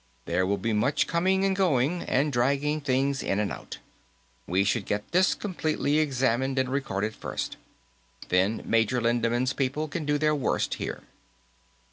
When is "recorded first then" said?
6.69-8.63